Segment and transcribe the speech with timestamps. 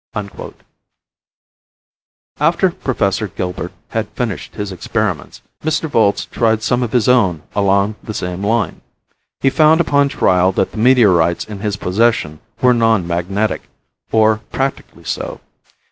[2.39, 3.35] After Prof.
[3.35, 5.87] Gilbert had finished his experiments, Mr.
[5.87, 8.81] Volz tried some of his own along the same line.
[9.41, 13.69] He found upon trial that the meteorites in his possession were non magnetic,
[14.11, 15.39] or, practically so.